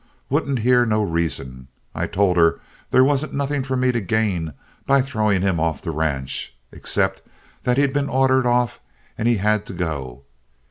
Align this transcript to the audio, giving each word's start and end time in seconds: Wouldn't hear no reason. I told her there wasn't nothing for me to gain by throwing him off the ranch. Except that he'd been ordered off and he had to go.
Wouldn't 0.31 0.57
hear 0.57 0.83
no 0.83 1.03
reason. 1.03 1.67
I 1.93 2.07
told 2.07 2.35
her 2.35 2.59
there 2.89 3.03
wasn't 3.03 3.35
nothing 3.35 3.61
for 3.61 3.77
me 3.77 3.91
to 3.91 4.01
gain 4.01 4.53
by 4.87 5.03
throwing 5.03 5.43
him 5.43 5.59
off 5.59 5.83
the 5.83 5.91
ranch. 5.91 6.55
Except 6.71 7.21
that 7.61 7.77
he'd 7.77 7.93
been 7.93 8.09
ordered 8.09 8.47
off 8.47 8.79
and 9.15 9.27
he 9.27 9.37
had 9.37 9.63
to 9.67 9.73
go. 9.73 10.23